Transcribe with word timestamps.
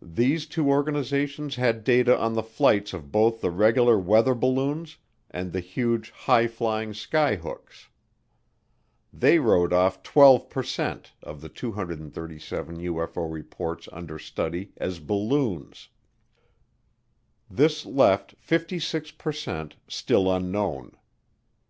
These 0.00 0.46
two 0.46 0.70
organizations 0.70 1.56
had 1.56 1.84
data 1.84 2.18
on 2.18 2.32
the 2.32 2.42
flights 2.42 2.94
of 2.94 3.12
both 3.12 3.42
the 3.42 3.50
regular 3.50 3.98
weather 3.98 4.34
balloons 4.34 4.96
and 5.30 5.52
the 5.52 5.60
huge, 5.60 6.08
high 6.12 6.46
flying 6.46 6.94
skyhooks. 6.94 7.88
They 9.12 9.38
wrote 9.38 9.70
off 9.70 10.02
12 10.02 10.48
per 10.48 10.62
cent 10.62 11.12
of 11.22 11.42
the 11.42 11.50
237 11.50 12.78
UFO 12.78 13.30
reports 13.30 13.86
under 13.92 14.18
study 14.18 14.72
as 14.78 14.98
balloons. 14.98 15.90
This 17.50 17.84
left 17.84 18.34
56 18.38 19.10
per 19.10 19.30
cent 19.30 19.76
still 19.88 20.32
unknown. 20.34 20.92